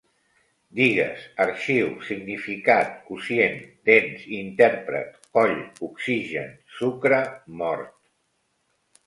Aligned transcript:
Digues: 0.77 1.25
arxiu, 1.43 1.91
significat, 2.07 2.95
quocient, 3.09 3.61
dents, 3.91 4.25
intèrpret, 4.39 5.21
coll, 5.39 5.55
oxigen, 5.91 6.51
sucre, 6.81 7.23
mort 7.63 7.89